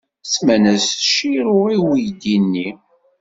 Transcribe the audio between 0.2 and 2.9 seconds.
Semman-as Shiro i uydi-nni.